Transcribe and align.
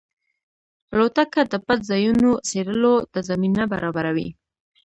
الوتکه 0.93 1.41
د 1.51 1.53
پټ 1.65 1.79
ځایونو 1.89 2.29
څېړلو 2.47 2.93
ته 3.11 3.19
زمینه 3.29 3.63
برابروي. 3.73 4.29